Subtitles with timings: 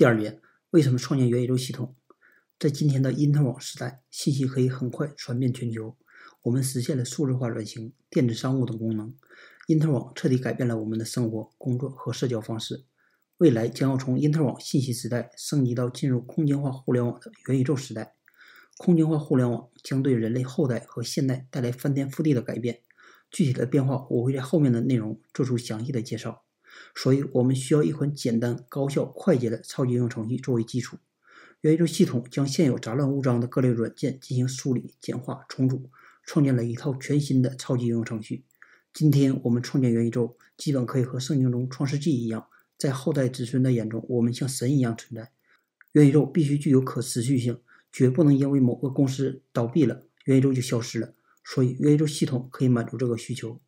[0.00, 0.40] 第二点，
[0.70, 1.94] 为什么创建元宇宙系统？
[2.58, 5.94] 在今天的因特网时代，信息可以很快传遍全球，
[6.40, 9.14] 我们实现了数字化转型、电子商务等功能。
[9.66, 12.86] 因特网彻底改变了我们的生活、工作和社交方式。
[13.36, 18.14] 未来将要从因特网信息时代升级到进入空间化互联网的元宇宙时代。
[18.78, 22.80] 空间化互联网将对人类后代和现代带来翻天覆地的改变。
[23.30, 26.44] 具体的变化，我会在后面的内容做出详细的介绍。
[26.94, 30.98] 所以，我们需要一款简单、高效、快捷的超级应用程序作为基础。
[31.60, 35.90] 元宇宙系统将现有杂乱无章的各类软件进行梳理、简化、重组，
[36.24, 38.44] 创建了一套全新的超级应用程序。
[38.92, 42.46] 今天我们创建元宇宙，基本可以和圣经中创世纪一样，
[42.78, 45.30] 在后代子孙的眼中，我们像神一样存在。
[45.92, 47.60] 元宇宙必须具有可持续性，
[47.92, 51.14] 绝不能因为某个公司倒闭了，元宇宙就消失了。
[51.44, 53.60] 所以，元宇宙系统可以满足这个需求。